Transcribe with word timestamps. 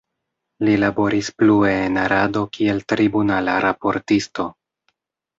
Li 0.67 0.71
laboris 0.83 1.27
plue 1.41 1.73
en 1.81 1.99
Arado 2.03 2.41
kiel 2.57 2.81
tribunala 2.93 3.59
raportisto. 3.67 4.47